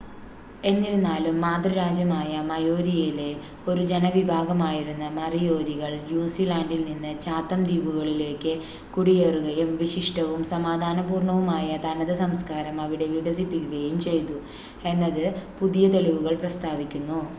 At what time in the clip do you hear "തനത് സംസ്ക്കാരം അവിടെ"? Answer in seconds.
11.85-13.07